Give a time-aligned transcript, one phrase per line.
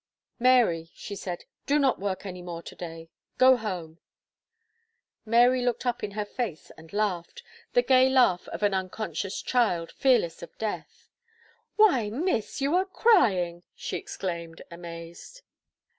[0.39, 3.99] "Mary," she said, "do not work any more to day go home."
[5.27, 7.43] Mary looked up in her face, and laughed
[7.73, 11.07] the gay laugh of an unconscious child, fearless of death.
[11.75, 15.43] "Why, Miss, you are crying!" she exclaimed, amazed.